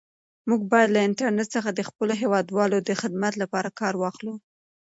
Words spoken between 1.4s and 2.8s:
څخه د خپلو هیوادوالو